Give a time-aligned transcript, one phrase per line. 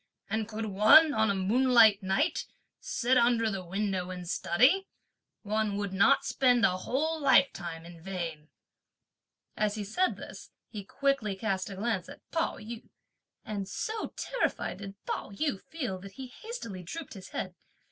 [0.31, 2.47] and could one, on a moonlight night,
[2.79, 4.87] sit under the window and study,
[5.43, 8.49] one would not spend a whole lifetime in vain!"
[9.55, 12.89] As he said this, he quickly cast a glance at Pao yü,
[13.45, 17.53] and so terrified did Pao yü feel that he hastily drooped his head.